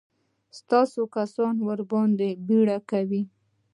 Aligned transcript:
ستا 0.57 0.81
کسان 1.15 1.55
ورباندې 1.67 2.29
پيره 2.45 2.77
کوي. 2.89 3.21